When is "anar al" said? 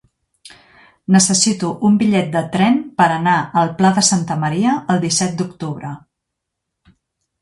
3.17-3.69